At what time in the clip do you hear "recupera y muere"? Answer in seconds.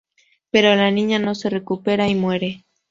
1.51-2.65